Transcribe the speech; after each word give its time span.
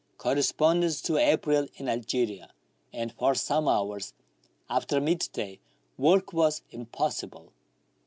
corresponds 0.17 0.99
to 0.99 1.19
April 1.19 1.67
in 1.75 1.87
Algeria, 1.87 2.49
and 2.91 3.13
for 3.13 3.35
some 3.35 3.67
hours 3.67 4.15
after 4.67 4.99
mid 4.99 5.29
day 5.31 5.59
work 5.95 6.33
was 6.33 6.63
impossible. 6.71 7.53